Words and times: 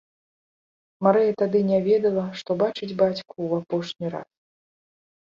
Марыя 1.07 1.33
тады 1.41 1.59
не 1.71 1.79
ведала, 1.87 2.23
што 2.39 2.51
бачыць 2.61 2.97
бацьку 3.01 3.25
ў 3.25 3.51
апошні 3.61 4.05
раз. 4.15 4.25